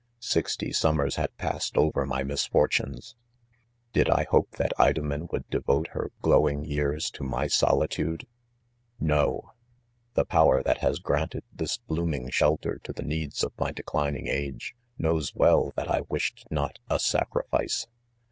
Sixty 0.19 0.71
sum 0.73 0.95
mers 0.95 1.15
bad' 1.15 1.37
passed 1.37 1.77
over 1.77 2.07
my 2.07 2.23
misfortunes. 2.23 3.13
Bid 3.93 4.07
1 4.09 4.25
hope 4.31 4.49
that 4.57 4.73
Idomen 4.79 5.27
would 5.31 5.47
devote 5.51 5.89
her 5.89 6.11
glowing 6.23 6.65
years 6.65 7.11
to 7.11 7.23
my 7.23 7.45
solitude 7.45 8.25
%— 8.59 8.77
No 8.99 9.43
I 9.45 9.51
The 10.15 10.25
power 10.25 10.63
that 10.63 10.81
lias 10.81 10.97
granted 10.97 11.43
tMs 11.55 11.77
blooming 11.85 12.31
shelter 12.31 12.79
to 12.83 12.91
the 12.91 13.03
needs 13.03 13.43
of 13.43 13.53
my 13.59 13.71
declining 13.71 14.27
age, 14.27 14.75
knows 14.97 15.35
well 15.35 15.71
that 15.75 15.87
I 15.87 16.01
wished. 16.09 16.47
not 16.49 16.79
a 16.89 16.97
sacrifice. 16.97 17.85